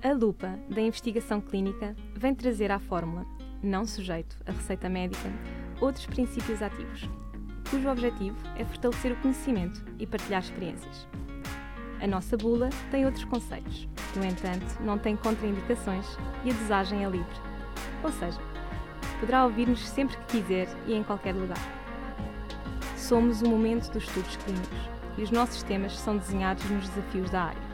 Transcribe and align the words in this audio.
A 0.00 0.12
lupa 0.12 0.56
da 0.70 0.80
investigação 0.80 1.40
clínica 1.40 1.96
vem 2.14 2.32
trazer 2.32 2.70
à 2.70 2.78
fórmula, 2.78 3.26
não 3.60 3.84
sujeito 3.84 4.36
à 4.46 4.52
receita 4.52 4.88
médica, 4.88 5.28
outros 5.80 6.06
princípios 6.06 6.62
ativos, 6.62 7.10
cujo 7.68 7.88
objetivo 7.90 8.36
é 8.56 8.64
fortalecer 8.64 9.10
o 9.10 9.16
conhecimento 9.16 9.84
e 9.98 10.06
partilhar 10.06 10.40
experiências. 10.40 11.08
A 12.00 12.06
nossa 12.06 12.36
bula 12.36 12.70
tem 12.92 13.06
outros 13.06 13.24
conceitos, 13.24 13.88
no 14.14 14.24
entanto, 14.24 14.80
não 14.84 14.98
tem 14.98 15.16
contraindicações 15.16 16.06
e 16.44 16.50
a 16.52 16.54
dosagem 16.54 17.04
é 17.04 17.10
livre. 17.10 17.40
Ou 18.04 18.12
seja, 18.12 18.40
poderá 19.18 19.46
ouvir-nos 19.46 19.80
sempre 19.88 20.16
que 20.16 20.38
quiser 20.40 20.68
e 20.86 20.94
em 20.94 21.02
qualquer 21.02 21.34
lugar. 21.34 21.58
Somos 22.96 23.42
o 23.42 23.48
momento 23.48 23.90
dos 23.90 24.04
estudos 24.04 24.36
clínicos 24.36 24.78
e 25.16 25.24
os 25.24 25.32
nossos 25.32 25.64
temas 25.64 25.98
são 25.98 26.16
desenhados 26.16 26.70
nos 26.70 26.88
desafios 26.88 27.30
da 27.30 27.46
área. 27.46 27.67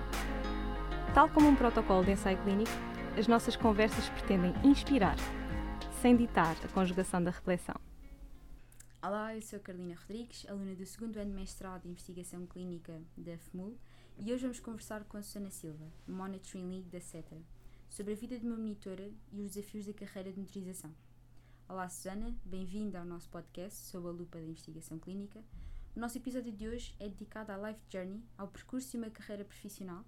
Tal 1.15 1.29
como 1.29 1.47
um 1.47 1.55
protocolo 1.55 2.05
de 2.05 2.11
ensaio 2.11 2.43
clínico, 2.43 2.73
as 3.17 3.29
nossas 3.29 3.55
conversas 3.55 4.09
pretendem 4.09 4.53
inspirar, 4.69 5.15
sem 6.03 6.17
ditar 6.17 6.57
a 6.65 6.69
conjugação 6.71 7.23
da 7.23 7.31
reflexão. 7.31 7.77
Olá, 9.01 9.33
eu 9.33 9.41
sou 9.41 9.61
Carolina 9.61 9.95
Rodrigues, 9.95 10.45
aluna 10.49 10.75
do 10.75 10.85
segundo 10.85 11.17
ano 11.19 11.31
de 11.31 11.37
mestrado 11.37 11.87
em 11.87 11.91
Investigação 11.91 12.45
Clínica 12.49 13.01
da 13.17 13.39
FMUL 13.39 13.79
e 14.19 14.33
hoje 14.33 14.43
vamos 14.43 14.59
conversar 14.59 15.05
com 15.05 15.17
a 15.17 15.23
Susana 15.23 15.53
Silva, 15.53 15.87
Monitoring 16.09 16.69
League 16.69 16.91
da 16.91 17.01
CETRA, 17.01 17.39
sobre 17.89 18.15
a 18.15 18.17
vida 18.17 18.37
de 18.37 18.45
uma 18.45 18.57
monitora 18.57 19.09
e 19.31 19.41
os 19.41 19.55
desafios 19.55 19.87
da 19.87 19.93
carreira 19.93 20.33
de 20.33 20.39
monitorização. 20.39 20.93
Olá, 21.69 21.89
Susana, 21.89 22.35
bem-vinda 22.45 22.99
ao 22.99 23.05
nosso 23.05 23.29
podcast 23.29 23.85
sob 23.85 24.09
a 24.09 24.11
lupa 24.11 24.39
da 24.39 24.45
investigação 24.45 24.99
clínica. 24.99 25.41
O 25.95 26.01
nosso 26.01 26.19
episódio 26.19 26.51
de 26.51 26.67
hoje 26.67 26.93
é 26.99 27.09
dedicado 27.09 27.53
à 27.53 27.69
Life 27.69 27.85
Journey, 27.89 28.21
ao 28.37 28.49
percurso 28.49 28.91
de 28.91 28.97
uma 28.97 29.11
carreira 29.11 29.45
profissional, 29.45 30.05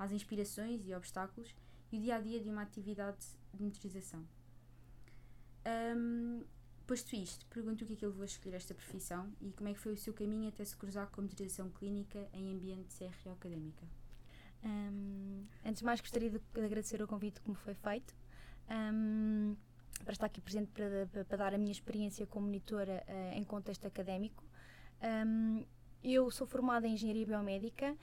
às 0.00 0.10
inspirações 0.12 0.86
e 0.88 0.94
obstáculos 0.94 1.54
e 1.92 1.98
o 1.98 2.00
dia 2.00 2.16
a 2.16 2.20
dia 2.20 2.40
de 2.40 2.48
uma 2.48 2.62
atividade 2.62 3.18
de 3.52 3.60
monitorização. 3.60 4.26
Um, 5.94 6.42
posto 6.86 7.14
isto, 7.14 7.44
pergunto 7.46 7.84
o 7.84 7.86
que 7.86 7.92
é 7.92 7.96
que 7.96 8.04
ele 8.04 8.12
levou 8.12 8.22
a 8.22 8.26
escolher 8.26 8.56
esta 8.56 8.74
profissão 8.74 9.30
e 9.42 9.52
como 9.52 9.68
é 9.68 9.74
que 9.74 9.78
foi 9.78 9.92
o 9.92 9.96
seu 9.98 10.14
caminho 10.14 10.48
até 10.48 10.64
se 10.64 10.74
cruzar 10.74 11.06
com 11.08 11.20
a 11.20 11.22
monitorização 11.22 11.68
clínica 11.68 12.26
em 12.32 12.50
ambiente 12.50 12.88
de 12.88 12.94
CRO 12.94 13.32
académica. 13.32 13.86
Um, 14.64 15.44
antes 15.64 15.80
de 15.80 15.84
mais, 15.84 16.00
gostaria 16.00 16.30
de 16.30 16.40
agradecer 16.54 17.02
o 17.02 17.06
convite 17.06 17.40
que 17.42 17.50
me 17.50 17.56
foi 17.56 17.74
feito. 17.74 18.16
Um, 18.70 19.54
para 20.02 20.12
estar 20.12 20.26
aqui 20.26 20.40
presente 20.40 20.70
para, 20.72 21.06
para, 21.12 21.24
para, 21.26 21.36
dar 21.36 21.54
a 21.54 21.58
minha 21.58 21.72
experiência 21.72 22.26
como 22.26 22.46
monitora 22.46 23.04
uh, 23.06 23.36
em 23.36 23.44
contexto 23.44 23.86
académico. 23.86 24.42
Um, 25.02 25.62
eu 26.02 26.30
sou 26.30 26.46
formada 26.46 26.88
em 26.88 26.94
Engenharia 26.94 27.26
Biomédica 27.26 27.94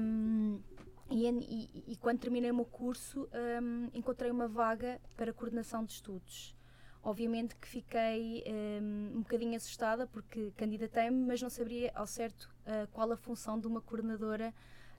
um, 0.00 0.60
e, 1.08 1.28
e, 1.28 1.84
e, 1.92 1.96
quando 1.96 2.18
terminei 2.18 2.50
o 2.50 2.54
meu 2.54 2.64
curso 2.64 3.28
um, 3.62 3.88
encontrei 3.94 4.30
uma 4.30 4.48
vaga 4.48 5.00
para 5.16 5.32
coordenação 5.32 5.84
de 5.84 5.92
estudos. 5.92 6.54
Obviamente 7.02 7.54
que 7.54 7.68
fiquei 7.68 8.42
um, 8.82 9.20
bocadinho 9.20 9.56
assustada 9.56 10.08
porque 10.08 10.52
candidatei-me, 10.56 11.24
mas 11.24 11.40
não 11.40 11.48
sabia 11.48 11.92
ao 11.94 12.06
certo 12.06 12.52
uh, 12.62 12.88
qual 12.92 13.12
a 13.12 13.16
função 13.16 13.60
de 13.60 13.68
uma 13.68 13.80
coordenadora, 13.80 14.52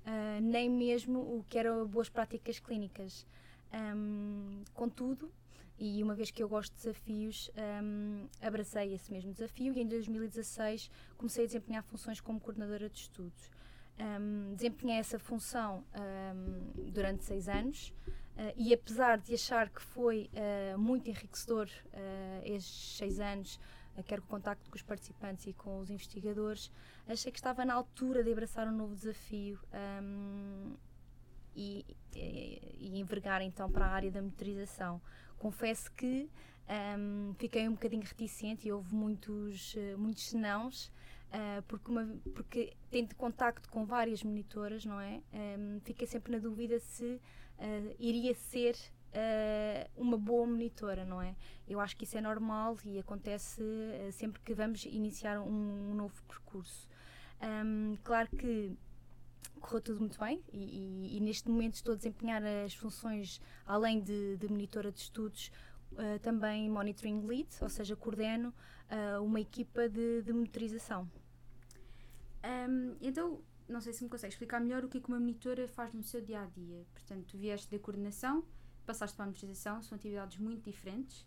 uh, 0.06 0.42
nem 0.42 0.70
mesmo 0.70 1.20
o 1.20 1.46
que 1.50 1.58
eram 1.58 1.86
boas 1.86 2.08
práticas 2.08 2.60
clínicas. 2.60 3.28
Um, 3.74 4.64
contudo, 4.74 5.30
e 5.78 6.02
uma 6.02 6.16
vez 6.16 6.32
que 6.32 6.42
eu 6.42 6.48
gosto 6.48 6.72
de 6.72 6.78
desafios, 6.78 7.52
um, 7.84 8.28
abracei 8.42 8.94
esse 8.94 9.12
mesmo 9.12 9.34
desafio 9.34 9.74
e 9.76 9.82
em 9.82 9.88
2016 9.88 10.90
comecei 11.18 11.44
a 11.44 11.48
desempenhar 11.48 11.84
funções 11.84 12.22
como 12.22 12.40
coordenadora 12.40 12.90
de 12.90 13.00
estudos. 13.00 13.57
Um, 14.00 14.54
desempenhei 14.54 15.00
essa 15.00 15.18
função 15.18 15.84
um, 15.96 16.92
durante 16.92 17.24
seis 17.24 17.50
anos. 17.50 17.94
Uh, 18.38 18.54
e 18.56 18.72
apesar 18.72 19.18
de 19.18 19.34
achar 19.34 19.68
que 19.68 19.82
foi 19.82 20.30
uh, 20.34 20.78
muito 20.78 21.10
enriquecedor 21.10 21.68
uh, 21.68 22.42
estes 22.44 22.98
seis 22.98 23.20
anos, 23.20 23.60
quer 24.06 24.20
com 24.20 24.28
o 24.28 24.30
contacto 24.30 24.70
com 24.70 24.76
os 24.76 24.84
participantes 24.84 25.48
e 25.48 25.54
com 25.54 25.80
os 25.80 25.90
investigadores, 25.90 26.72
achei 27.08 27.32
que 27.32 27.40
estava 27.40 27.66
na 27.66 27.74
altura 27.74 28.24
de 28.24 28.32
abraçar 28.32 28.68
um 28.68 28.72
novo 28.72 28.94
desafio 28.94 29.60
e, 31.56 31.84
e, 32.16 32.78
e 32.80 33.00
envergar 33.00 33.42
então 33.42 33.72
para 33.72 33.88
a 33.88 33.90
área 33.90 34.12
da 34.12 34.22
motorização. 34.22 35.02
Confesso 35.40 35.92
que 35.94 36.30
um, 36.96 37.34
fiquei 37.40 37.68
um 37.68 37.72
bocadinho 37.72 38.04
reticente 38.04 38.68
e 38.68 38.72
houve 38.72 38.94
muitos, 38.94 39.76
muitos 39.98 40.28
senãos, 40.28 40.92
uh, 41.32 41.62
porque, 41.64 41.92
uma, 41.92 42.20
porque 42.34 42.74
tendo 42.90 43.16
contacto 43.16 43.70
com 43.70 43.86
várias 43.86 44.24
monitoras, 44.24 44.86
não 44.86 45.00
é? 45.00 45.22
Um, 45.34 45.80
fiquei 45.82 46.08
sempre 46.08 46.32
na 46.32 46.40
dúvida 46.40 46.80
se 46.80 47.22
uh, 47.60 47.96
iria 48.00 48.34
ser 48.34 48.76
uma 49.96 50.16
boa 50.16 50.46
monitora, 50.46 51.04
não 51.04 51.20
é? 51.20 51.36
Eu 51.68 51.80
acho 51.80 51.98
que 51.98 52.04
isso 52.04 52.16
é 52.16 52.22
normal 52.22 52.78
e 52.86 53.00
acontece 53.00 53.64
sempre 54.12 54.40
que 54.42 54.54
vamos 54.54 54.86
iniciar 54.86 55.42
um, 55.42 55.90
um 55.90 55.96
novo 55.96 56.22
percurso. 56.28 56.88
Um, 57.42 57.96
claro 58.04 58.30
que 58.30 58.78
correu 59.60 59.82
tudo 59.82 60.00
muito 60.00 60.20
bem 60.20 60.42
e, 60.52 60.58
e, 60.58 61.18
e, 61.18 61.20
neste 61.20 61.50
momento 61.50 61.76
estou 61.76 61.94
a 61.94 61.98
desempenhar 61.98 62.44
as 62.44 62.74
funções, 62.74 63.42
além 63.66 64.02
de, 64.02 64.38
de 64.38 64.48
monitora 64.48 64.92
de 64.92 65.00
estudos, 65.00 65.52
uh, 65.98 66.20
também 66.20 66.70
monitoring 66.70 67.26
lead, 67.26 67.50
ou 67.62 67.70
seja, 67.70 67.96
coordeno 67.96 68.54
uh, 68.90 69.24
uma 69.24 69.40
equipa 69.40 69.90
de, 69.90 70.22
de 70.22 70.32
monitorização. 70.32 71.10
Um, 72.44 72.96
então, 73.02 73.42
não 73.68 73.82
sei 73.82 73.92
se 73.94 74.04
me 74.04 74.10
consegue 74.10 74.34
explicar 74.34 74.62
melhor 74.62 74.86
o 74.86 74.88
que, 74.88 74.98
é 74.98 75.02
que 75.02 75.08
uma 75.10 75.20
monitora 75.20 75.68
faz 75.68 75.94
no 75.94 76.04
seu 76.04 76.22
dia 76.22 76.42
a 76.42 76.46
dia. 76.46 76.86
Portanto, 76.94 77.26
tu 77.28 77.38
vieste 77.38 77.70
da 77.70 77.80
coordenação, 77.80 78.44
passaste 78.86 79.16
para 79.16 79.26
a 79.26 79.28
monitorização, 79.28 79.82
são 79.82 79.98
atividades 79.98 80.38
muito 80.38 80.64
diferentes. 80.64 81.22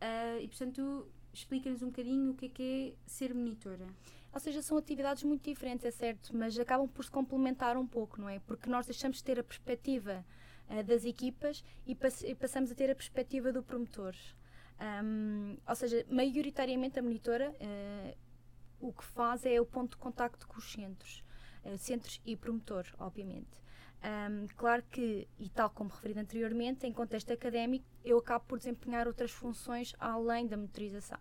Uh, 0.00 0.40
e, 0.40 0.48
portanto, 0.48 1.08
explica-nos 1.32 1.82
um 1.82 1.86
bocadinho 1.86 2.32
o 2.32 2.34
que 2.34 2.46
é 2.46 2.48
que 2.48 2.62
é 3.06 3.08
ser 3.08 3.34
monitora. 3.34 3.86
Ou 4.32 4.40
seja, 4.40 4.60
são 4.62 4.76
atividades 4.76 5.22
muito 5.22 5.42
diferentes, 5.48 5.84
é 5.86 5.90
certo, 5.90 6.36
mas 6.36 6.58
acabam 6.58 6.88
por 6.88 7.04
se 7.04 7.10
complementar 7.10 7.76
um 7.76 7.86
pouco, 7.86 8.20
não 8.20 8.28
é? 8.28 8.38
Porque 8.40 8.68
nós 8.68 8.86
deixamos 8.86 9.18
de 9.18 9.24
ter 9.24 9.38
a 9.38 9.44
perspectiva 9.44 10.24
uh, 10.68 10.82
das 10.84 11.04
equipas 11.04 11.64
e, 11.86 11.94
pass 11.94 12.22
e, 12.22 12.34
passamos 12.34 12.70
a 12.70 12.74
ter 12.74 12.90
a 12.90 12.94
perspectiva 12.94 13.52
do 13.52 13.62
promotor. 13.62 14.14
Um, 14.80 15.56
ou 15.66 15.74
seja, 15.74 16.06
maioritariamente 16.08 16.98
a 16.98 17.02
monitora 17.02 17.50
uh, 17.50 18.16
o 18.80 18.92
que 18.92 19.04
faz 19.04 19.44
é 19.44 19.60
o 19.60 19.66
ponto 19.66 19.90
de 19.90 19.96
contacto 19.96 20.46
com 20.46 20.58
os 20.58 20.72
centros, 20.72 21.24
uh, 21.64 21.76
centros 21.76 22.20
e 22.24 22.36
promotor, 22.36 22.86
obviamente. 22.98 23.58
Um, 24.00 24.46
claro 24.56 24.84
que, 24.84 25.26
e 25.38 25.48
tal 25.48 25.70
como 25.70 25.90
referido 25.90 26.20
anteriormente, 26.20 26.86
em 26.86 26.92
contexto 26.92 27.32
académico, 27.32 27.84
eu 28.04 28.18
acabo 28.18 28.44
por 28.46 28.58
desempenhar 28.58 29.08
outras 29.08 29.32
funções 29.32 29.92
além 29.98 30.46
da 30.46 30.56
motorização. 30.56 31.18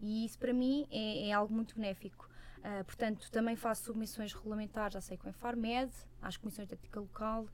E 0.00 0.24
isso 0.24 0.38
para 0.38 0.52
mim 0.52 0.86
é, 0.90 1.28
é 1.28 1.32
algo 1.32 1.54
muito 1.54 1.76
benéfico. 1.76 2.28
Uh, 2.58 2.84
portanto, 2.84 3.30
também 3.30 3.54
faço 3.54 3.84
submissões 3.84 4.32
regulamentares, 4.32 5.04
sei 5.04 5.16
com 5.16 5.28
a 5.28 5.30
Infarmed, 5.30 5.92
às 6.20 6.36
comissões 6.36 6.66
de 6.66 6.74
ética 6.74 6.98
local, 6.98 7.46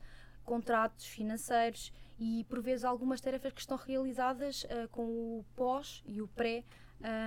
contratos 0.43 1.05
financeiros 1.05 1.91
e, 2.19 2.45
por 2.49 2.61
vezes, 2.61 2.85
algumas 2.85 3.19
tarefas 3.19 3.51
que 3.53 3.61
estão 3.61 3.77
realizadas 3.77 4.63
uh, 4.63 4.87
com 4.91 5.03
o 5.03 5.45
pós 5.55 6.03
e 6.05 6.21
o 6.21 6.27
pré 6.27 6.63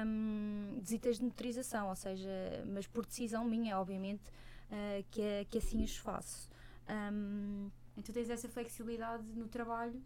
um, 0.06 0.78
visitas 0.80 1.18
de 1.18 1.24
motorização, 1.24 1.88
ou 1.88 1.96
seja, 1.96 2.28
mas 2.66 2.86
por 2.86 3.04
decisão 3.04 3.44
minha, 3.44 3.78
obviamente, 3.78 4.22
uh, 4.70 5.04
que, 5.10 5.46
que 5.50 5.58
assim 5.58 5.82
os 5.82 5.96
faço. 5.96 6.48
Um, 6.88 7.70
então 7.96 8.14
tens 8.14 8.30
essa 8.30 8.48
flexibilidade 8.48 9.24
no 9.34 9.48
trabalho, 9.48 10.02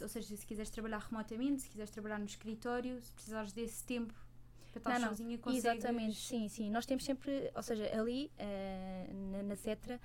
ou 0.00 0.08
seja, 0.08 0.36
se 0.36 0.46
quiseres 0.46 0.70
trabalhar 0.70 0.98
remotamente, 0.98 1.62
se 1.62 1.68
quiseres 1.68 1.90
trabalhar 1.90 2.18
no 2.18 2.24
escritório, 2.24 3.00
se 3.00 3.12
precisares 3.12 3.52
desse 3.52 3.84
tempo 3.84 4.14
estar 4.78 4.98
não, 4.98 5.08
sozinha 5.08 5.38
consegues... 5.38 5.64
Exatamente, 5.64 6.16
sim, 6.16 6.48
sim. 6.48 6.70
Nós 6.70 6.86
temos 6.86 7.04
sempre, 7.04 7.50
ou 7.54 7.62
seja, 7.62 7.84
ali 7.98 8.30
uh, 8.38 9.14
na, 9.32 9.42
na 9.42 9.56
CETRA, 9.56 10.00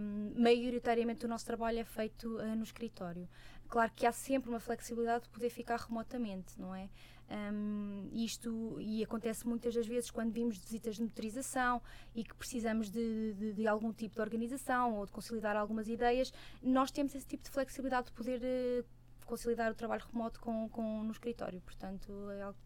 um, 0.00 0.40
maioritariamente 0.40 1.24
o 1.24 1.28
nosso 1.28 1.44
trabalho 1.44 1.78
é 1.78 1.84
feito 1.84 2.36
uh, 2.36 2.56
no 2.56 2.62
escritório. 2.62 3.28
Claro 3.68 3.92
que 3.94 4.06
há 4.06 4.12
sempre 4.12 4.48
uma 4.48 4.60
flexibilidade 4.60 5.24
de 5.24 5.30
poder 5.30 5.50
ficar 5.50 5.78
remotamente, 5.78 6.58
não 6.58 6.74
é? 6.74 6.88
Um, 7.30 8.08
isto 8.10 8.80
e 8.80 9.04
acontece 9.04 9.46
muitas 9.46 9.74
das 9.74 9.86
vezes 9.86 10.10
quando 10.10 10.32
vimos 10.32 10.56
visitas 10.56 10.96
de 10.96 11.02
motorização 11.02 11.82
e 12.14 12.24
que 12.24 12.34
precisamos 12.34 12.90
de, 12.90 13.34
de, 13.34 13.52
de, 13.52 13.68
algum 13.68 13.92
tipo 13.92 14.14
de 14.14 14.20
organização 14.22 14.96
ou 14.96 15.04
de 15.04 15.12
consolidar 15.12 15.54
algumas 15.54 15.88
ideias, 15.88 16.32
nós 16.62 16.90
temos 16.90 17.14
esse 17.14 17.26
tipo 17.26 17.44
de 17.44 17.50
flexibilidade 17.50 18.06
de 18.06 18.12
poder 18.12 18.40
uh, 18.40 18.84
conciliar 19.26 19.70
o 19.70 19.74
trabalho 19.74 20.02
remoto 20.10 20.40
com, 20.40 20.70
com 20.70 21.04
no 21.04 21.12
escritório. 21.12 21.60
Portanto, 21.60 22.30
é 22.30 22.40
algo 22.40 22.58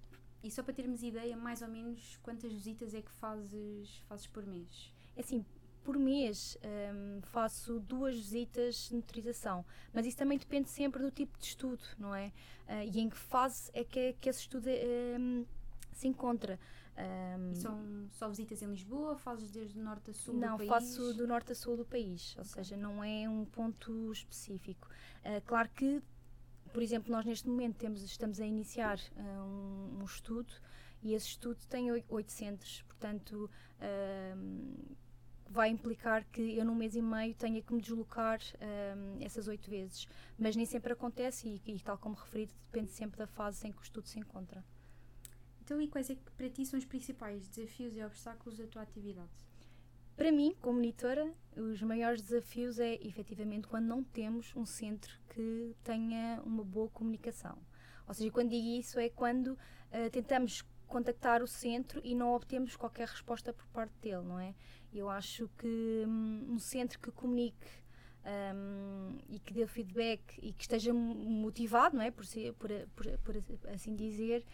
e 0.42 0.50
só 0.50 0.62
para 0.62 0.74
termos 0.74 1.02
ideia, 1.02 1.36
mais 1.36 1.62
ou 1.62 1.68
menos, 1.68 2.18
quantas 2.22 2.52
visitas 2.52 2.94
é 2.94 3.02
que 3.02 3.10
fazes, 3.12 3.98
fazes 4.08 4.26
por 4.26 4.44
mês? 4.44 4.92
É 5.16 5.20
assim, 5.20 5.44
por 5.82 5.98
mês 5.98 6.56
um, 6.94 7.20
faço 7.22 7.80
duas 7.80 8.16
visitas 8.16 8.88
de 8.88 8.94
motorização, 8.94 9.64
mas 9.92 10.06
isso 10.06 10.16
também 10.16 10.38
depende 10.38 10.70
sempre 10.70 11.02
do 11.02 11.10
tipo 11.10 11.38
de 11.38 11.46
estudo, 11.46 11.84
não 11.98 12.14
é? 12.14 12.32
Uh, 12.68 12.90
e 12.92 13.00
em 13.00 13.08
que 13.08 13.16
fase 13.16 13.70
é 13.74 13.84
que, 13.84 14.14
que 14.14 14.28
esse 14.28 14.40
estudo 14.40 14.68
um, 15.18 15.44
se 15.92 16.08
encontra. 16.08 16.58
Um, 16.94 17.54
são 17.54 18.08
só 18.12 18.28
visitas 18.28 18.62
em 18.62 18.66
Lisboa? 18.66 19.16
Fazes 19.16 19.50
desde 19.50 19.78
o 19.78 19.82
norte 19.82 20.10
a 20.10 20.14
sul 20.14 20.34
não, 20.34 20.52
do 20.52 20.58
país? 20.58 20.70
Não, 20.70 20.80
faço 20.80 21.14
do 21.14 21.26
norte 21.26 21.52
a 21.52 21.54
sul 21.54 21.76
do 21.76 21.84
país, 21.84 22.34
ou 22.38 22.44
seja, 22.44 22.76
não 22.76 23.02
é 23.02 23.28
um 23.28 23.44
ponto 23.44 24.12
específico. 24.12 24.88
Uh, 25.24 25.40
claro 25.46 25.68
que, 25.70 26.02
por 26.72 26.82
exemplo, 26.82 27.12
nós 27.12 27.24
neste 27.24 27.48
momento 27.48 27.76
temos, 27.76 28.02
estamos 28.02 28.40
a 28.40 28.46
iniciar 28.46 28.98
uh, 28.98 29.42
um, 29.42 30.00
um, 30.00 30.04
estudo 30.04 30.52
e 31.02 31.14
esse 31.14 31.28
estudo 31.28 31.58
tem 31.68 31.90
oito 31.90 32.32
centros, 32.32 32.82
portanto 32.82 33.50
uh, 33.78 34.96
vai 35.48 35.68
implicar 35.68 36.24
que 36.24 36.56
eu 36.56 36.64
num 36.64 36.74
mês 36.74 36.96
e 36.96 37.02
meio 37.02 37.34
tenha 37.34 37.60
que 37.60 37.74
me 37.74 37.80
deslocar 37.80 38.40
essas 39.20 39.48
oito 39.48 39.68
vezes, 39.68 40.08
mas 40.38 40.56
nem 40.56 40.64
sempre 40.64 40.94
acontece 40.94 41.46
e, 41.46 41.72
e 41.72 41.80
tal 41.80 41.98
como 41.98 42.14
referido, 42.14 42.54
depende 42.64 42.90
sempre 42.90 43.18
da 43.18 43.26
fase 43.26 43.66
em 43.66 43.72
que 43.72 43.78
o 43.78 43.82
estudo 43.82 44.08
se 44.08 44.18
encontra. 44.18 44.64
Então, 45.60 45.80
e 45.80 45.88
quais 45.88 46.08
é 46.08 46.14
que 46.14 46.30
para 46.32 46.48
ti 46.48 46.64
são 46.64 46.78
os 46.78 46.86
principais 46.86 47.46
desafios 47.48 47.94
e 47.94 48.02
obstáculos 48.02 48.58
da 48.58 48.66
tua 48.66 48.82
atividade? 48.82 49.30
Para 50.16 50.30
mim, 50.30 50.54
como 50.60 50.74
monitora, 50.74 51.32
os 51.56 51.82
maiores 51.82 52.22
desafios 52.22 52.78
é 52.78 52.94
efetivamente 53.06 53.66
quando 53.66 53.86
não 53.86 54.02
temos 54.02 54.54
um 54.54 54.64
centro 54.64 55.18
que 55.30 55.74
tenha 55.82 56.40
uma 56.44 56.64
boa 56.64 56.88
comunicação. 56.88 57.58
Ou 58.06 58.14
seja, 58.14 58.30
quando 58.30 58.50
digo 58.50 58.66
isso 58.66 58.98
é 58.98 59.08
quando 59.08 59.48
uh, 59.48 60.10
tentamos 60.10 60.62
contactar 60.86 61.42
o 61.42 61.46
centro 61.46 62.00
e 62.04 62.14
não 62.14 62.34
obtemos 62.34 62.76
qualquer 62.76 63.08
resposta 63.08 63.52
por 63.52 63.66
parte 63.68 63.94
dele, 64.02 64.22
não 64.22 64.38
é? 64.38 64.54
Eu 64.92 65.08
acho 65.08 65.48
que 65.56 66.04
um, 66.06 66.52
um 66.52 66.58
centro 66.58 67.00
que 67.00 67.10
comunique 67.10 67.66
um, 68.54 69.18
e 69.28 69.38
que 69.38 69.54
dê 69.54 69.66
feedback 69.66 70.38
e 70.42 70.52
que 70.52 70.62
esteja 70.62 70.92
motivado, 70.92 71.96
não 71.96 72.02
é? 72.02 72.10
Por, 72.10 72.26
ser, 72.26 72.52
por, 72.54 72.68
por, 72.94 73.16
por 73.24 73.36
assim 73.70 73.96
dizer, 73.96 74.44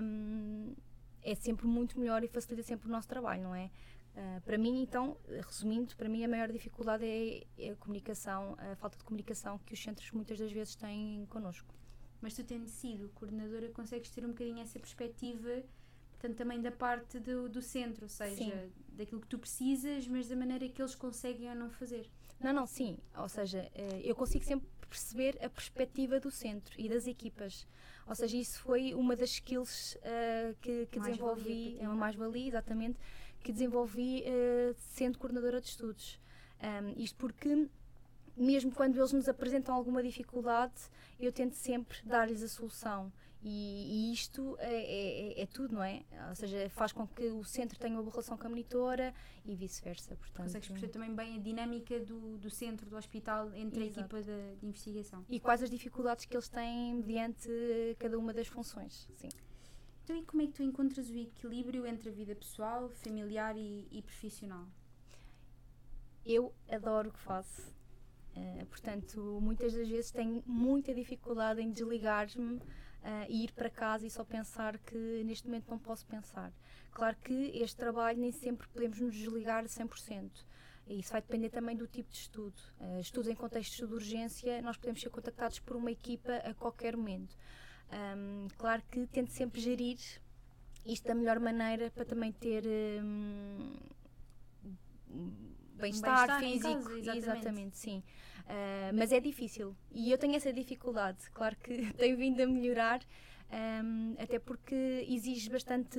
um, 0.00 0.74
é 1.22 1.34
sempre 1.34 1.66
muito 1.66 1.98
melhor 1.98 2.22
e 2.22 2.28
facilita 2.28 2.62
sempre 2.62 2.88
o 2.88 2.90
nosso 2.90 3.08
trabalho, 3.08 3.42
não 3.42 3.54
é? 3.54 3.70
Uh, 4.14 4.40
para 4.42 4.58
mim, 4.58 4.82
então, 4.82 5.16
resumindo, 5.46 5.96
para 5.96 6.06
mim 6.08 6.22
a 6.22 6.28
maior 6.28 6.52
dificuldade 6.52 7.04
é, 7.04 7.46
é, 7.58 7.70
a 7.70 7.76
comunicação, 7.76 8.56
a 8.58 8.76
falta 8.76 8.98
de 8.98 9.04
comunicação 9.04 9.58
que 9.64 9.72
os 9.72 9.82
centros 9.82 10.10
muitas 10.12 10.38
das 10.38 10.52
vezes 10.52 10.74
têm 10.74 11.26
connosco. 11.30 11.74
Mas 12.20 12.34
tu 12.34 12.44
tendo 12.44 12.68
sido 12.68 13.08
coordenadora, 13.14 13.70
consegues 13.70 14.10
ter 14.10 14.24
um 14.24 14.28
bocadinho 14.28 14.60
essa 14.60 14.78
perspectiva, 14.78 15.62
portanto, 16.10 16.36
também 16.36 16.60
da 16.60 16.70
parte 16.70 17.18
do, 17.18 17.48
do 17.48 17.62
centro, 17.62 18.04
ou 18.04 18.08
seja, 18.08 18.36
sim. 18.36 18.72
daquilo 18.88 19.20
que 19.20 19.28
tu 19.28 19.38
precisas, 19.38 20.06
mas 20.06 20.28
da 20.28 20.36
maneira 20.36 20.68
que 20.68 20.80
eles 20.80 20.94
conseguem 20.94 21.48
ou 21.48 21.56
não 21.56 21.70
fazer. 21.70 22.08
Não, 22.38 22.52
não, 22.52 22.66
sim. 22.66 22.98
Ou 23.16 23.28
seja, 23.28 23.70
eh, 23.74 24.02
eu 24.04 24.14
consigo 24.14 24.44
sempre 24.44 24.68
perceber 24.92 25.38
a 25.42 25.48
perspectiva 25.48 26.20
do 26.20 26.30
centro 26.30 26.74
e 26.78 26.86
das 26.88 27.06
equipas. 27.06 27.66
Ou 28.06 28.14
seja, 28.14 28.36
isso 28.36 28.60
foi 28.60 28.92
uma 28.92 29.16
das 29.16 29.30
skills 29.30 29.96
uh, 29.96 30.54
que, 30.60 30.86
que 30.86 31.00
desenvolvi, 31.00 31.78
é 31.80 31.88
uma 31.88 31.96
mais-valia, 31.96 32.48
exatamente, 32.48 32.98
que 33.42 33.52
desenvolvi 33.52 34.22
uh, 34.22 34.74
sendo 34.76 35.18
coordenadora 35.18 35.60
de 35.60 35.68
estudos. 35.68 36.20
Um, 36.60 37.02
isto 37.02 37.16
porque, 37.16 37.68
mesmo 38.36 38.70
quando 38.70 38.96
eles 38.98 39.12
nos 39.12 39.28
apresentam 39.28 39.74
alguma 39.74 40.02
dificuldade, 40.02 40.74
eu 41.18 41.32
tento 41.32 41.54
sempre 41.54 41.98
dar-lhes 42.04 42.42
a 42.42 42.48
solução. 42.48 43.10
E, 43.44 44.10
e 44.10 44.12
isto 44.12 44.56
é, 44.60 44.72
é, 44.72 45.40
é, 45.40 45.42
é, 45.42 45.46
tudo, 45.46 45.74
não 45.74 45.82
é? 45.82 46.04
Ou 46.28 46.34
seja, 46.36 46.70
faz 46.70 46.92
com 46.92 47.06
que 47.08 47.24
o 47.24 47.42
centro 47.42 47.76
tenha 47.76 47.92
uma 47.94 48.02
boa 48.02 48.12
relação 48.12 48.38
com 48.38 48.46
a 48.46 48.48
monitora 48.48 49.12
e 49.44 49.56
vice-versa. 49.56 50.16
Consegues 50.36 50.68
perceber 50.68 50.92
também 50.92 51.12
bem 51.12 51.36
a 51.36 51.38
dinâmica 51.40 51.98
do, 51.98 52.38
do 52.38 52.48
centro, 52.48 52.88
do 52.88 52.96
hospital, 52.96 53.52
entre 53.52 53.84
Exato. 53.84 53.98
a 53.98 54.02
equipa 54.02 54.22
de, 54.22 54.56
de, 54.60 54.66
investigação. 54.66 55.26
E 55.28 55.40
quais 55.40 55.60
as 55.60 55.68
dificuldades 55.68 56.24
que 56.24 56.36
eles 56.36 56.48
têm 56.48 56.94
mediante 56.94 57.48
cada 57.98 58.16
uma 58.16 58.32
das 58.32 58.46
funções, 58.46 59.08
sim. 59.16 59.28
Então, 60.04 60.16
e 60.16 60.22
como 60.24 60.42
é 60.42 60.46
que 60.46 60.52
tu 60.52 60.62
encontras 60.62 61.10
o 61.10 61.16
equilíbrio 61.16 61.84
entre 61.84 62.10
a 62.10 62.12
vida 62.12 62.34
pessoal, 62.36 62.90
familiar 62.90 63.56
e, 63.56 63.88
e 63.90 64.02
profissional? 64.02 64.68
Eu 66.24 66.54
adoro 66.68 67.10
o 67.10 67.12
que 67.12 67.18
faço. 67.18 67.72
Uh, 68.36 68.64
portanto, 68.66 69.38
muitas 69.42 69.74
das 69.74 69.88
vezes 69.88 70.10
tenho 70.10 70.42
muita 70.46 70.94
dificuldade 70.94 71.60
em 71.60 71.70
desligar-me 71.70 72.60
uh, 73.02 73.26
e 73.28 73.44
ir 73.44 73.52
para 73.52 73.70
casa 73.70 74.06
e 74.06 74.10
só 74.10 74.24
pensar 74.24 74.78
que 74.78 75.22
neste 75.24 75.46
momento 75.46 75.70
não 75.70 75.78
posso 75.78 76.06
pensar. 76.06 76.52
Claro 76.90 77.16
que 77.16 77.50
este 77.54 77.76
trabalho 77.76 78.18
nem 78.18 78.32
sempre 78.32 78.66
podemos 78.68 79.00
nos 79.00 79.14
desligar 79.14 79.64
100%. 79.64 80.30
E 80.86 80.98
isso 80.98 81.12
vai 81.12 81.20
depender 81.20 81.48
também 81.48 81.76
do 81.76 81.86
tipo 81.86 82.10
de 82.10 82.18
estudo. 82.18 82.60
Uh, 82.80 83.00
estudos 83.00 83.28
em 83.28 83.34
contextos 83.34 83.76
de 83.88 83.94
urgência, 83.94 84.60
nós 84.62 84.76
podemos 84.76 85.00
ser 85.00 85.10
contactados 85.10 85.58
por 85.60 85.76
uma 85.76 85.90
equipa 85.90 86.34
a 86.36 86.54
qualquer 86.54 86.96
momento. 86.96 87.36
Um, 87.92 88.48
claro 88.56 88.82
que 88.90 89.06
tento 89.06 89.30
sempre 89.30 89.60
gerir 89.60 89.98
isto 90.84 91.06
da 91.06 91.14
melhor 91.14 91.38
maneira 91.38 91.90
para 91.90 92.04
também 92.04 92.32
ter 92.32 92.64
um, 93.02 93.74
bem-estar 95.74 96.40
bem 96.40 96.52
físico. 96.52 96.82
Casa, 96.82 96.98
exatamente. 96.98 97.18
exatamente. 97.18 97.78
sim. 97.78 98.02
Uh, 98.42 98.92
mas 98.94 99.12
é 99.12 99.20
difícil 99.20 99.74
e 99.92 100.10
eu 100.10 100.18
tenho 100.18 100.34
essa 100.34 100.52
dificuldade. 100.52 101.30
Claro 101.30 101.56
que 101.56 101.92
tenho 101.94 102.16
vindo 102.16 102.40
a 102.40 102.46
melhorar, 102.46 103.00
um, 103.52 104.14
até 104.18 104.38
porque 104.38 105.06
exige 105.08 105.50
bastante. 105.50 105.98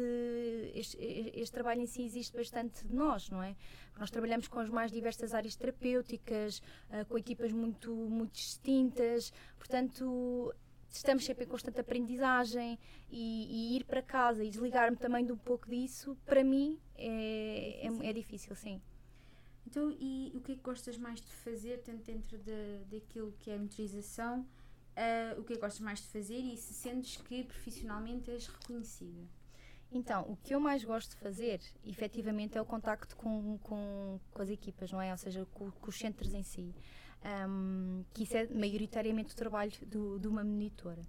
Este, 0.74 0.98
este, 1.00 1.52
trabalho 1.52 1.82
em 1.82 1.86
si 1.86 2.04
existe 2.04 2.36
bastante 2.36 2.86
de 2.86 2.96
nós, 2.96 3.30
não 3.30 3.42
é? 3.44 3.56
Nós 3.98 4.10
trabalhamos 4.10 4.48
com 4.48 4.60
as 4.60 4.70
mais 4.70 4.92
diversas 4.92 5.34
áreas 5.34 5.56
terapêuticas, 5.56 6.62
uh, 6.90 7.06
com 7.08 7.18
equipas 7.18 7.52
muito, 7.52 7.92
muito 7.94 8.34
distintas, 8.34 9.32
portanto. 9.58 10.54
Estamos 10.90 11.26
sempre 11.26 11.46
em 11.46 11.48
constante 11.48 11.80
aprendizagem 11.80 12.78
e, 13.10 13.74
e 13.74 13.78
ir 13.78 13.84
para 13.84 14.00
casa 14.00 14.44
e 14.44 14.50
desligar-me 14.52 14.96
também 14.96 15.26
de 15.26 15.32
um 15.32 15.38
pouco 15.38 15.68
disso, 15.68 16.16
para 16.24 16.44
mim, 16.44 16.80
é, 16.96 17.88
é, 17.88 18.10
é 18.10 18.14
difícil, 18.14 18.56
sim. 18.56 18.80
Então, 19.66 19.96
e 20.00 20.32
o 20.36 20.42
que 20.42 20.52
é 20.52 20.56
que 20.56 20.62
gostas 20.62 20.98
mais 20.98 21.22
de 21.22 21.32
fazer, 21.32 21.82
tanto 21.84 22.04
dentro 22.04 22.38
de, 22.38 22.84
daquilo 22.90 23.34
que 23.40 23.50
é 23.50 23.56
a 23.56 23.60
motorização, 23.60 24.42
uh, 24.42 25.40
o 25.40 25.44
que 25.44 25.54
é 25.54 25.56
que 25.56 25.62
gostas 25.62 25.80
mais 25.80 26.00
de 26.00 26.08
fazer 26.08 26.38
e 26.38 26.58
se 26.58 26.74
sentes 26.74 27.18
que 27.18 27.44
profissionalmente 27.44 28.30
és 28.30 28.48
reconhecida? 28.48 29.22
Então, 29.92 30.24
o 30.24 30.36
que 30.38 30.56
eu 30.56 30.60
mais 30.60 30.84
gosto 30.84 31.12
de 31.12 31.18
fazer, 31.18 31.62
efetivamente, 31.86 32.58
é 32.58 32.62
o 32.62 32.66
contacto 32.66 33.16
com, 33.16 33.60
com, 33.60 34.20
com 34.32 34.42
as 34.42 34.50
equipas, 34.50 34.92
não 34.92 35.00
é? 35.00 35.12
Ou 35.12 35.18
seja, 35.18 35.46
com, 35.54 35.70
com 35.70 35.90
os 35.90 35.98
centros 35.98 36.34
em 36.34 36.42
si. 36.42 36.74
Um, 37.48 38.04
que 38.14 38.24
isso 38.24 38.36
é 38.36 38.48
maioritariamente 38.48 39.34
o 39.34 39.36
trabalho 39.36 39.72
do, 39.86 40.20
de 40.20 40.28
uma 40.28 40.44
monitora. 40.44 41.02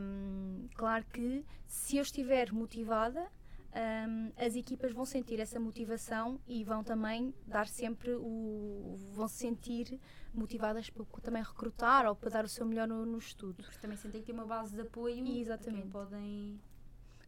Um, 0.00 0.68
claro 0.74 1.04
que 1.06 1.44
se 1.66 1.96
eu 1.96 2.02
estiver 2.02 2.52
motivada, 2.52 3.26
um, 3.72 4.32
as 4.36 4.56
equipas 4.56 4.92
vão 4.92 5.04
sentir 5.04 5.38
essa 5.38 5.60
motivação 5.60 6.40
e 6.46 6.64
vão 6.64 6.82
também 6.82 7.32
dar 7.46 7.68
sempre 7.68 8.10
o. 8.14 8.96
vão 9.12 9.28
se 9.28 9.36
sentir 9.36 10.00
motivadas 10.34 10.90
para 10.90 11.04
também 11.22 11.42
recrutar 11.42 12.04
ou 12.06 12.16
para 12.16 12.30
dar 12.30 12.44
o 12.44 12.48
seu 12.48 12.66
melhor 12.66 12.88
no, 12.88 13.06
no 13.06 13.18
estudo. 13.18 13.62
Porque 13.62 13.78
também 13.78 13.96
sentem 13.96 14.20
que 14.20 14.26
tem 14.26 14.34
uma 14.34 14.46
base 14.46 14.74
de 14.74 14.80
apoio. 14.80 15.24
E 15.24 15.40
exatamente. 15.40 15.88
podem. 15.88 16.60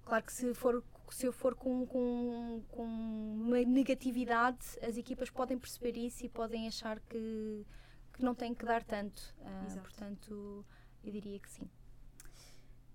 Claro 0.05 0.25
que 0.25 0.33
se, 0.33 0.53
for, 0.53 0.83
se 1.11 1.27
eu 1.27 1.33
for 1.33 1.55
com, 1.55 1.87
com, 1.87 2.61
com 2.71 2.85
uma 2.85 3.63
negatividade, 3.63 4.67
as 4.83 4.97
equipas 4.97 5.31
podem 5.31 5.57
perceber 5.57 5.97
isso 5.97 6.27
e 6.27 6.29
podem 6.29 6.67
achar 6.67 6.99
que, 6.99 7.65
que 8.13 8.21
não 8.21 8.35
têm 8.35 8.53
que 8.53 8.65
dar 8.65 8.83
tanto. 8.83 9.33
Uh, 9.39 9.81
portanto, 9.81 10.67
eu 11.05 11.13
diria 11.13 11.39
que 11.39 11.49
sim. 11.49 11.71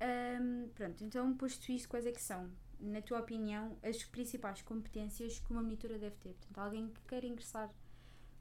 Um, 0.01 0.67
pronto, 0.75 1.01
então 1.01 1.33
posto 1.33 1.71
isto, 1.71 1.87
quais 1.87 2.05
é 2.05 2.11
que 2.11 2.21
são? 2.21 2.51
Na 2.79 3.01
tua 3.01 3.19
opinião, 3.19 3.77
as 3.83 4.03
principais 4.03 4.61
competências 4.61 5.39
que 5.39 5.51
uma 5.51 5.61
monitora 5.61 5.97
deve 5.97 6.15
ter? 6.17 6.33
Portanto, 6.33 6.57
alguém 6.57 6.89
que 6.89 7.01
queira 7.07 7.25
ingressar, 7.25 7.69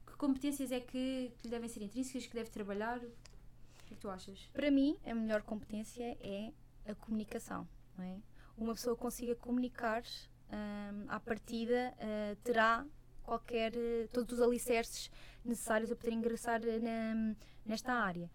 que 0.05 0.15
competências 0.15 0.71
é 0.71 0.79
que, 0.79 1.31
que 1.37 1.47
lhe 1.47 1.49
devem 1.49 1.69
ser 1.69 1.81
intrínsecas, 1.81 2.25
que 2.25 2.33
deve 2.33 2.49
trabalhar? 2.49 2.97
O 2.97 3.83
que 3.85 3.93
é 3.93 3.95
que 3.95 4.01
tu 4.01 4.09
achas? 4.09 4.49
Para 4.53 4.69
mim, 4.69 4.97
a 5.05 5.13
melhor 5.13 5.41
competência 5.43 6.17
é 6.19 6.51
a 6.85 6.95
comunicação. 6.95 7.67
Não 7.97 8.05
é? 8.05 8.17
Uma 8.57 8.73
pessoa 8.73 8.95
consiga 8.95 9.35
comunicar 9.35 10.03
um, 10.51 11.05
à 11.09 11.19
partida 11.19 11.93
uh, 11.97 12.35
terá 12.37 12.85
qualquer 13.23 13.73
uh, 13.73 14.07
todos 14.11 14.39
os 14.39 14.41
alicerces 14.41 15.11
necessários 15.43 15.91
a 15.91 15.95
poder 15.95 16.13
ingressar 16.13 16.61
na, 16.81 17.35
nesta 17.65 17.93
área. 17.93 18.29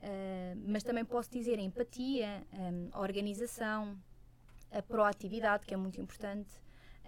Uh, 0.00 0.62
mas 0.66 0.82
também 0.82 1.04
posso 1.04 1.30
dizer 1.30 1.58
empatia, 1.58 2.46
um, 2.52 2.98
organização, 2.98 3.98
a 4.70 4.82
proatividade, 4.82 5.66
que 5.66 5.74
é 5.74 5.76
muito 5.76 6.00
importante, 6.00 6.50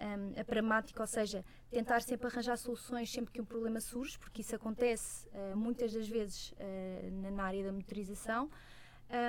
um, 0.01 0.39
a 0.39 0.43
pragmática, 0.43 1.01
ou 1.01 1.07
seja, 1.07 1.45
tentar 1.69 2.01
sempre 2.01 2.27
arranjar 2.27 2.57
soluções 2.57 3.11
sempre 3.11 3.31
que 3.31 3.39
um 3.41 3.45
problema 3.45 3.79
surge, 3.79 4.17
porque 4.17 4.41
isso 4.41 4.55
acontece 4.55 5.27
uh, 5.29 5.55
muitas 5.55 5.93
das 5.93 6.07
vezes 6.07 6.51
uh, 6.53 7.31
na 7.31 7.43
área 7.43 7.63
da 7.63 7.71
motorização. 7.71 8.49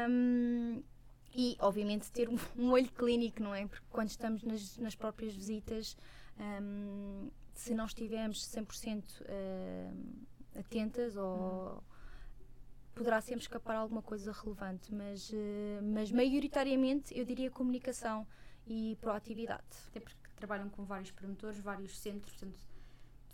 Um, 0.09 0.83
e, 1.35 1.57
obviamente, 1.61 2.11
ter 2.11 2.29
um, 2.57 2.71
olho 2.71 2.91
clínico, 2.91 3.43
não 3.43 3.55
é? 3.55 3.67
Porque 3.67 3.87
quando 3.91 4.09
estamos 4.09 4.43
nas, 4.43 4.79
nas 4.79 4.95
próprias 4.95 5.35
visitas, 5.35 5.97
um, 6.39 7.31
se 7.53 7.75
não 7.75 7.85
estivermos 7.85 8.47
100% 8.49 9.21
uh, 9.21 10.59
atentas 10.59 11.17
ou. 11.17 11.83
Poderá 12.95 13.21
sempre 13.21 13.43
escapar 13.43 13.77
alguma 13.77 14.03
coisa 14.03 14.33
relevante, 14.33 14.93
mas, 14.93 15.31
uh, 15.31 15.35
mas 15.83 16.13
maioritariamente 16.13 17.17
eu 17.17 17.25
diria 17.25 17.51
comunicação 17.51 18.27
e 18.67 18.97
proatividade. 19.01 19.65
Até 19.89 20.01
porque 20.01 20.17
trabalham 20.37 20.69
com 20.69 20.85
vários 20.85 21.11
promotores, 21.11 21.59
vários 21.59 21.99
centros, 21.99 22.33
portanto, 22.33 22.61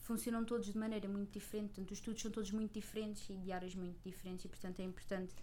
funcionam 0.08 0.44
todos 0.44 0.66
de 0.72 0.78
maneira 0.78 1.08
muito 1.08 1.30
diferente, 1.32 1.68
portanto, 1.68 1.90
os 1.90 1.98
estudos 1.98 2.22
são 2.22 2.30
todos 2.30 2.50
muito 2.50 2.72
diferentes 2.72 3.28
e 3.28 3.36
de 3.36 3.52
áreas 3.52 3.74
muito 3.74 3.98
diferentes 4.02 4.44
e, 4.44 4.48
portanto, 4.48 4.80
é 4.80 4.84
importante 4.84 5.34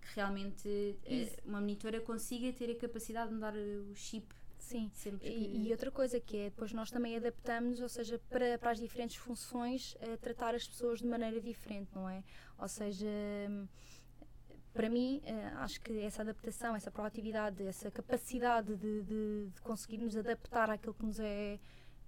que 0.00 0.14
realmente 0.16 0.96
eh, 1.04 1.36
uma 1.44 1.60
monitora 1.60 2.00
consiga 2.00 2.52
ter 2.52 2.70
a 2.70 2.74
capacidade 2.74 3.28
de 3.28 3.34
mudar 3.34 3.54
o 3.54 3.94
chip 3.94 4.26
Sim, 4.70 4.90
sempre 4.94 5.28
que... 5.28 5.28
e, 5.28 5.68
e, 5.68 5.72
outra 5.72 5.90
coisa 5.90 6.20
que 6.20 6.36
é, 6.36 6.44
depois 6.50 6.72
nós 6.72 6.90
também 6.90 7.16
adaptamos, 7.16 7.80
ou 7.80 7.88
seja, 7.88 8.20
para, 8.28 8.58
para 8.58 8.70
as 8.70 8.78
diferentes 8.78 9.16
funções, 9.16 9.96
tratar 10.20 10.54
as 10.54 10.66
pessoas 10.66 11.00
de 11.00 11.06
maneira 11.06 11.40
diferente, 11.40 11.90
não 11.94 12.08
é? 12.08 12.22
Ou 12.58 12.68
seja, 12.68 13.08
para 14.72 14.88
mim, 14.88 15.20
eh, 15.24 15.52
acho 15.56 15.80
que 15.80 16.00
essa 16.00 16.22
adaptação, 16.22 16.76
essa 16.76 16.90
proatividade, 16.90 17.62
essa 17.64 17.90
capacidade 17.90 18.76
de, 18.76 19.02
de, 19.02 19.46
de 19.48 19.60
conseguirmos 19.62 20.16
adaptar 20.16 20.70
àquilo 20.70 20.94
que 20.94 21.04
nos 21.04 21.18
é, 21.18 21.58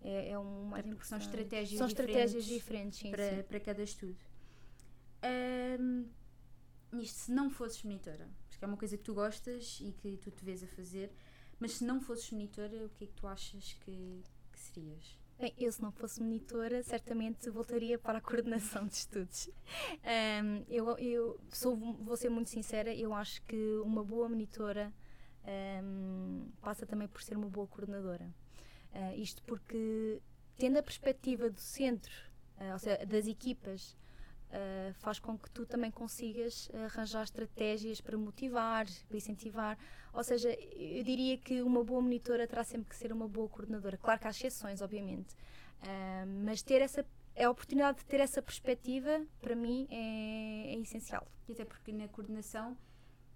é, 0.00 0.30
é 0.30 0.38
um 0.38 0.68
importante. 0.78 1.06
São 1.06 1.18
estratégias 1.18 1.78
são 1.78 1.88
diferentes, 1.88 2.14
estratégias 2.14 2.44
diferentes 2.44 2.98
sim, 3.00 3.10
para, 3.10 3.36
sim. 3.36 3.42
para 3.42 3.60
cada 3.60 3.82
estudo. 3.82 4.16
Um, 5.80 6.06
isto, 7.00 7.16
se 7.16 7.32
não 7.32 7.50
fosses 7.50 7.82
monitora, 7.82 8.28
porque 8.48 8.64
é 8.64 8.68
uma 8.68 8.76
coisa 8.76 8.96
que 8.96 9.02
tu 9.02 9.14
gostas 9.14 9.78
e 9.80 9.92
que 9.92 10.16
tu 10.18 10.30
te 10.30 10.44
vês 10.44 10.62
a 10.62 10.66
fazer, 10.68 11.10
mas 11.62 11.74
se 11.74 11.84
não 11.84 12.00
fosses 12.00 12.28
monitora, 12.32 12.84
o 12.84 12.88
que 12.88 13.04
é 13.04 13.06
que 13.06 13.12
tu 13.12 13.24
achas 13.24 13.72
que, 13.84 14.24
que 14.50 14.58
serias? 14.58 15.16
Bem, 15.38 15.54
eu 15.56 15.70
se 15.70 15.80
não 15.80 15.92
fosse 15.92 16.20
monitora, 16.20 16.82
certamente 16.82 17.48
voltaria 17.50 17.96
para 17.96 18.18
a 18.18 18.20
coordenação 18.20 18.84
de 18.84 18.94
estudos. 18.94 19.48
Um, 20.42 20.64
eu, 20.68 20.98
eu 20.98 21.40
sou, 21.50 21.76
vou 21.76 22.16
ser 22.16 22.30
muito 22.30 22.50
sincera, 22.50 22.92
eu 22.92 23.14
acho 23.14 23.40
que 23.42 23.56
uma 23.84 24.02
boa 24.02 24.28
monitora 24.28 24.92
um, 25.84 26.50
passa 26.60 26.84
também 26.84 27.06
por 27.06 27.22
ser 27.22 27.36
uma 27.36 27.48
boa 27.48 27.68
coordenadora. 27.68 28.34
Uh, 28.92 29.20
isto 29.20 29.40
porque, 29.44 30.20
tendo 30.58 30.78
a 30.78 30.82
perspectiva 30.82 31.48
do 31.48 31.60
centro, 31.60 32.12
uh, 32.58 32.72
ou 32.72 32.78
seja, 32.80 33.06
das 33.06 33.28
equipas, 33.28 33.96
uh, 34.52 34.94
faz 34.94 35.18
com 35.18 35.38
que 35.38 35.50
tu 35.50 35.66
também 35.66 35.90
consigas 35.90 36.70
arranjar 36.86 37.24
estratégias 37.24 38.00
para 38.00 38.16
motivar, 38.16 38.86
para 39.08 39.16
incentivar. 39.16 39.78
Ou 40.12 40.22
seja, 40.22 40.50
eu 40.50 41.02
diria 41.02 41.38
que 41.38 41.62
uma 41.62 41.82
boa 41.82 42.00
monitora 42.00 42.46
terá 42.46 42.62
sempre 42.62 42.88
que 42.88 42.96
ser 42.96 43.12
uma 43.12 43.26
boa 43.26 43.48
coordenadora. 43.48 43.96
Claro 43.96 44.20
que 44.20 44.26
há 44.26 44.30
exceções, 44.30 44.82
obviamente, 44.82 45.34
uh, 45.82 46.26
mas 46.44 46.62
ter 46.62 46.82
essa 46.82 47.04
a 47.34 47.48
oportunidade 47.48 47.98
de 47.98 48.04
ter 48.04 48.20
essa 48.20 48.42
perspectiva, 48.42 49.24
para 49.40 49.56
mim, 49.56 49.86
é, 49.90 50.74
é 50.74 50.78
essencial. 50.80 51.26
E 51.48 51.52
até 51.52 51.64
porque 51.64 51.90
na 51.90 52.06
coordenação, 52.08 52.76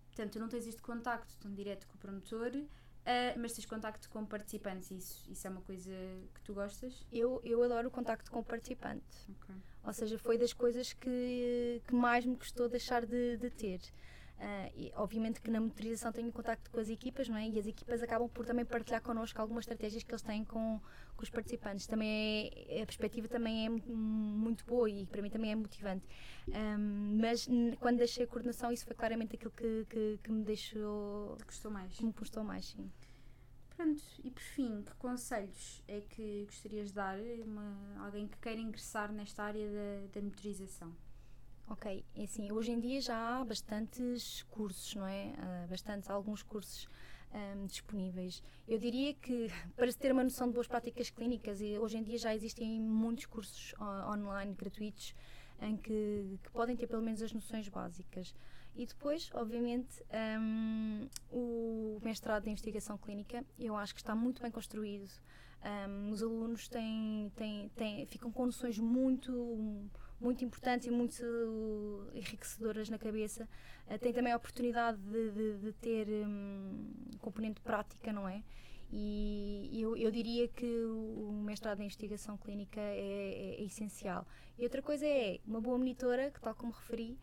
portanto, 0.08 0.38
não 0.38 0.48
tens 0.48 0.66
este 0.66 0.82
contacto 0.82 1.34
tão 1.38 1.52
direto 1.54 1.86
com 1.86 1.94
o 1.94 1.98
promotor, 1.98 2.52
uh, 3.06 3.38
mas 3.38 3.52
tens 3.52 3.66
contacto 3.66 4.08
com 4.10 4.24
participantes. 4.26 4.90
Isso, 4.90 5.24
isso 5.30 5.46
é 5.46 5.50
uma 5.50 5.62
coisa 5.62 5.90
que 6.34 6.40
tu 6.42 6.52
gostas? 6.52 7.06
Eu, 7.12 7.40
eu 7.44 7.62
adoro 7.62 7.88
o 7.88 7.90
contacto 7.90 8.30
com 8.30 8.40
o 8.40 8.44
participante. 8.44 9.04
Okay. 9.42 9.54
Ou 9.84 9.92
seja, 9.92 10.18
foi 10.18 10.36
das 10.36 10.52
coisas 10.52 10.92
que, 10.92 11.80
que 11.86 11.94
mais 11.94 12.26
me 12.26 12.36
custou 12.36 12.68
deixar 12.68 13.06
de, 13.06 13.36
de 13.36 13.50
ter. 13.50 13.80
Uh, 14.38 14.70
e, 14.76 14.92
obviamente 14.96 15.40
que 15.40 15.50
na 15.50 15.58
motorização 15.58 16.12
tenho 16.12 16.30
contacto 16.30 16.70
com 16.70 16.78
as 16.78 16.90
equipas, 16.90 17.26
não 17.26 17.38
é? 17.38 17.48
E 17.48 17.58
as 17.58 17.66
equipas 17.66 18.02
acabam 18.02 18.28
por 18.28 18.44
também 18.44 18.66
partilhar 18.66 19.00
connosco 19.00 19.40
algumas 19.40 19.62
estratégias 19.62 20.02
que 20.02 20.12
eles 20.12 20.22
têm 20.22 20.44
com, 20.44 20.78
com 21.16 21.22
os 21.22 21.30
participantes. 21.30 21.86
Também 21.86 22.50
é, 22.68 22.82
a 22.82 22.86
perspectiva 22.86 23.28
também 23.28 23.66
é 23.66 23.70
muito 23.70 24.64
boa 24.66 24.90
e 24.90 25.06
para 25.06 25.22
mim 25.22 25.30
também 25.30 25.52
é 25.52 25.56
motivante. 25.56 26.06
Um, 26.48 27.18
mas 27.18 27.48
quando 27.80 27.96
deixei 27.96 28.24
a 28.24 28.26
coordenação, 28.26 28.70
isso 28.70 28.84
foi 28.84 28.94
claramente 28.94 29.36
aquilo 29.36 29.52
que, 29.52 29.86
que, 29.88 30.20
que 30.22 30.30
me 30.30 30.44
deixou. 30.44 31.36
Te 31.38 31.46
custou 31.46 31.70
mais? 31.70 31.94
Que 31.94 32.04
me 32.04 32.12
custou 32.12 32.44
mais, 32.44 32.66
sim. 32.66 32.90
Pronto, 33.74 34.02
e 34.22 34.30
por 34.30 34.42
fim, 34.42 34.82
que 34.82 34.94
conselhos 34.96 35.82
é 35.88 36.00
que 36.00 36.44
gostarias 36.44 36.88
de 36.88 36.94
dar 36.94 37.18
a 37.18 37.44
uma, 37.44 38.04
alguém 38.04 38.26
que 38.26 38.38
queira 38.38 38.60
ingressar 38.60 39.12
nesta 39.12 39.42
área 39.44 39.70
da, 39.70 40.06
da 40.12 40.22
motorização? 40.22 40.94
Ok, 41.68 42.04
assim, 42.22 42.52
hoje 42.52 42.70
em 42.70 42.78
dia 42.78 43.00
já 43.00 43.16
há 43.16 43.44
bastantes 43.44 44.44
cursos, 44.44 44.94
não 44.94 45.04
é? 45.04 45.32
Uh, 45.32 45.68
bastantes, 45.68 46.08
alguns 46.08 46.40
cursos 46.40 46.88
um, 47.34 47.66
disponíveis. 47.66 48.40
Eu 48.68 48.78
diria 48.78 49.12
que, 49.14 49.48
para 49.74 49.90
se 49.90 49.98
ter 49.98 50.12
uma 50.12 50.22
noção 50.22 50.46
de 50.46 50.54
boas 50.54 50.68
práticas 50.68 51.10
clínicas, 51.10 51.60
e 51.60 51.76
hoje 51.76 51.98
em 51.98 52.04
dia 52.04 52.18
já 52.18 52.32
existem 52.32 52.80
muitos 52.80 53.26
cursos 53.26 53.72
uh, 53.80 54.12
online 54.12 54.54
gratuitos 54.54 55.12
em 55.60 55.76
que, 55.76 56.38
que, 56.42 56.50
podem 56.50 56.76
ter 56.76 56.86
pelo 56.86 57.02
menos 57.02 57.20
as 57.20 57.32
noções 57.32 57.68
básicas. 57.68 58.32
E 58.76 58.86
depois, 58.86 59.30
obviamente, 59.34 60.04
um, 60.38 61.08
o 61.32 61.98
mestrado 62.00 62.46
em 62.46 62.50
investigação 62.50 62.96
clínica, 62.96 63.44
eu 63.58 63.74
acho 63.74 63.92
que 63.92 64.00
está 64.00 64.14
muito 64.14 64.40
bem 64.40 64.52
construído. 64.52 65.10
Um, 65.88 66.10
os 66.10 66.22
alunos 66.22 66.68
têm, 66.68 67.32
têm, 67.34 67.70
têm, 67.70 68.06
ficam 68.06 68.30
com 68.30 68.46
noções 68.46 68.78
muito 68.78 69.90
muito 70.20 70.44
importantes 70.44 70.86
e 70.86 70.90
muito 70.90 71.22
enriquecedoras 72.14 72.88
na 72.88 72.98
cabeça. 72.98 73.48
Uh, 73.86 73.98
tem 73.98 74.12
também 74.12 74.32
a 74.32 74.36
oportunidade 74.36 74.98
de, 74.98 75.30
de, 75.30 75.58
de 75.58 75.72
ter 75.72 76.08
um, 76.26 76.92
componente 77.20 77.60
prática, 77.60 78.12
não 78.12 78.28
é? 78.28 78.42
E 78.90 79.80
eu, 79.80 79.96
eu, 79.96 80.10
diria 80.12 80.46
que 80.46 80.64
o 80.66 81.32
mestrado 81.44 81.80
em 81.80 81.84
investigação 81.84 82.36
clínica 82.36 82.80
é, 82.80 82.98
é, 82.98 83.60
é, 83.60 83.64
essencial. 83.64 84.24
E 84.56 84.62
outra 84.62 84.80
coisa 84.80 85.04
é 85.04 85.40
uma 85.44 85.60
boa 85.60 85.76
monitora, 85.76 86.30
que 86.30 86.40
tal 86.40 86.54
como 86.54 86.72
referi, 86.72 87.18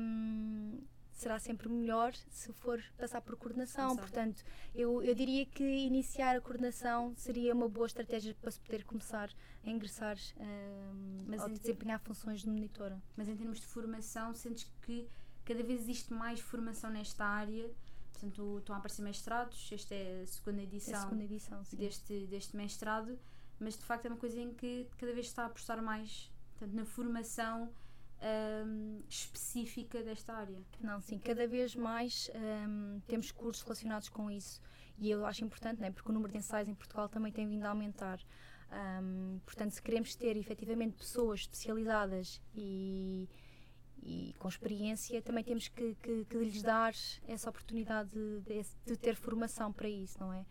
um, 0.00 0.80
será 1.14 1.38
sempre 1.38 1.68
melhor 1.68 2.12
se 2.30 2.52
for 2.52 2.82
passar 2.98 3.20
por 3.20 3.36
coordenação. 3.36 3.96
Portanto, 3.96 4.44
eu, 4.74 5.02
eu 5.02 5.14
diria 5.14 5.46
que 5.46 5.64
iniciar 5.64 6.36
a 6.36 6.40
coordenação 6.40 7.14
seria 7.16 7.54
uma 7.54 7.68
boa 7.68 7.86
estratégia 7.86 8.34
para 8.40 8.50
se 8.50 8.60
poder 8.60 8.84
começar 8.84 9.30
a 9.64 9.70
ingressar 9.70 10.16
um, 10.36 11.24
Mas 11.26 11.40
ou 11.42 11.48
desempenhar 11.48 12.00
funções 12.00 12.40
de 12.40 12.48
monitora. 12.48 13.00
Mas 13.16 13.28
em 13.28 13.36
termos 13.36 13.60
de 13.60 13.66
formação, 13.66 14.34
sentes 14.34 14.70
que 14.82 15.08
cada 15.44 15.62
vez 15.62 15.82
existe 15.82 16.12
mais 16.12 16.40
formação 16.40 16.90
nesta 16.90 17.24
área? 17.24 17.70
Portanto, 18.12 18.58
estão 18.58 18.74
a 18.74 18.78
aparecer 18.78 19.02
mestrados, 19.02 19.70
esta 19.72 19.94
é 19.94 20.22
a 20.22 20.26
segunda 20.26 20.62
edição, 20.62 20.94
é 20.94 20.96
a 20.96 21.00
segunda 21.00 21.24
edição 21.24 21.62
deste, 21.72 22.26
deste 22.26 22.56
mestrado, 22.56 23.18
mas 23.58 23.76
de 23.76 23.84
facto 23.84 24.06
é 24.06 24.08
uma 24.08 24.16
coisa 24.16 24.40
em 24.40 24.54
que 24.54 24.88
cada 24.96 25.12
vez 25.12 25.26
está 25.26 25.42
a 25.42 25.46
apostar 25.46 25.82
mais 25.82 26.30
portanto, 26.52 26.74
na 26.74 26.84
formação 26.84 27.70
um, 28.66 29.02
específica 29.54 30.02
desta 30.02 30.34
área. 30.34 30.60
Não, 30.80 31.00
sim, 31.00 31.18
cada 31.18 31.46
vez 31.46 31.76
mais 31.76 32.28
um, 32.34 33.00
temos 33.06 33.30
cursos 33.30 33.62
relacionados 33.62 34.08
com 34.08 34.28
isso 34.30 34.60
e 34.98 35.10
eu 35.10 35.24
acho 35.24 35.44
importante, 35.44 35.80
né, 35.80 35.90
porque 35.90 36.10
o 36.10 36.12
número 36.12 36.32
de 36.32 36.38
ensaios 36.38 36.68
em 36.68 36.74
Portugal 36.74 37.08
também 37.08 37.32
tem 37.32 37.46
vindo 37.46 37.64
a 37.64 37.68
aumentar. 37.68 38.20
Um, 38.72 39.38
portanto, 39.46 39.70
se 39.70 39.82
queremos 39.82 40.16
ter 40.16 40.36
efetivamente 40.36 40.96
pessoas 40.96 41.40
especializadas 41.40 42.42
e, 42.54 43.28
e 44.02 44.34
com 44.38 44.48
experiência, 44.48 45.22
também 45.22 45.44
temos 45.44 45.68
que, 45.68 45.94
que, 45.96 46.24
que 46.24 46.36
lhes 46.36 46.62
dar 46.62 46.92
essa 47.28 47.48
oportunidade 47.48 48.10
de, 48.10 48.64
de, 48.84 48.96
ter 48.96 49.14
formação 49.14 49.72
para 49.72 49.88
isso, 49.88 50.18
não 50.18 50.32
é? 50.32 50.44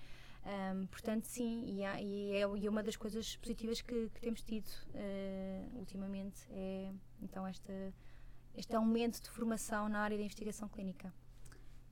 Um, 0.46 0.88
portanto, 0.88 1.24
sim, 1.24 1.64
e, 1.68 1.86
há, 1.86 2.00
é, 2.00 2.04
e, 2.04 2.38
é, 2.38 2.70
uma 2.70 2.84
das 2.84 2.98
coisas 2.98 3.36
positivas 3.38 3.82
que, 3.82 4.10
que 4.10 4.22
temos 4.22 4.42
tido 4.42 4.68
uh, 4.68 5.78
ultimamente 5.80 6.42
é 6.52 6.92
então 7.22 7.48
esta, 7.48 7.72
este 8.56 8.76
aumento 8.76 9.22
de 9.22 9.30
formação 9.30 9.90
na 9.90 10.00
área 10.00 10.18
da 10.18 10.24
investigação 10.24 10.68
clínica. 10.68 11.14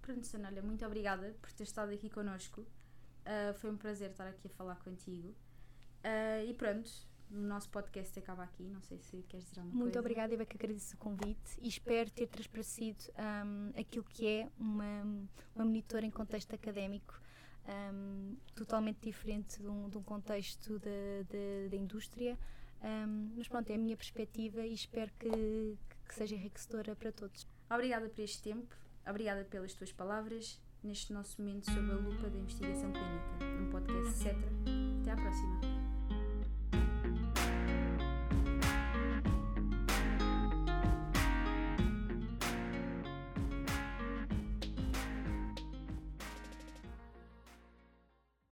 Pronto, 0.01 0.25
Sonália, 0.25 0.62
muito 0.62 0.86
obrigada 0.86 1.36
por 1.41 1.51
ter 1.51 1.63
estado 1.63 1.91
aqui 1.91 2.10
connosco. 2.10 2.62
Uh, 2.62 3.53
foi 3.56 3.72
um 3.72 3.77
prazer 3.77 4.12
estar 4.12 4.27
aqui 4.27 4.48
a 4.48 4.50
falar 4.50 4.75
contigo. 4.77 5.30
Uh, 6.03 6.50
e 6.50 6.53
pronto, 6.53 6.89
o 7.32 7.38
nosso 7.38 7.70
podcast 7.70 8.18
acaba 8.18 8.44
aqui. 8.44 8.63
Não 8.63 8.82
sei 8.82 8.98
se 8.98 9.24
queres 9.24 9.46
dizer 9.46 9.60
alguma 9.60 9.75
Muito 9.75 9.94
coisa. 9.94 10.00
obrigada, 10.00 10.34
eu 10.34 10.41
é 10.41 10.46
que 10.46 10.58
agradeço 10.58 10.96
o 10.96 10.98
convite 10.98 11.60
e 11.62 11.68
espero 11.68 12.10
ter 12.10 12.27
transparecido 12.27 13.03
um, 13.46 13.80
aquilo 13.80 14.03
que 14.03 14.27
é 14.27 14.50
uma, 14.58 15.03
uma 15.56 15.65
monitora 15.65 16.06
em 16.06 16.12
contexto 16.12 16.53
académico 16.53 17.22
um, 17.68 18.36
totalmente 18.56 19.00
diferente 19.01 19.62
de 19.62 19.68
um, 19.68 19.89
de 19.89 19.98
um 19.98 20.03
contexto 20.03 20.80
da 21.70 21.75
indústria. 21.75 22.38
Um, 22.82 23.34
mas 23.38 23.48
pronto, 23.48 23.70
é 23.70 23.75
a 23.75 23.77
minha 23.77 23.96
perspectiva 23.96 24.65
e 24.65 24.74
espero 24.74 25.12
que, 25.20 25.30
que 25.30 25.96
seja 26.13 26.36
enriquecedora 26.36 26.96
para 26.96 27.12
todos. 27.12 27.48
Obrigada 27.70 28.10
por 28.10 28.22
este 28.22 28.41
tempo, 28.44 28.75
obrigada 29.08 29.44
pelas 29.46 29.74
tuas 29.74 29.91
palavras 29.91 30.60
neste 30.84 31.13
nosso 31.13 31.41
momento 31.41 31.65
sob 31.72 31.91
a 31.91 31.96
lupa 31.96 32.30
da 32.30 32.38
investigação 32.38 32.91
clínica, 32.91 33.46
num 33.60 33.70
podcast, 33.70 34.27
etc. 34.27 34.38
Até 35.01 35.12
à 35.12 35.15
próxima. 35.15 35.81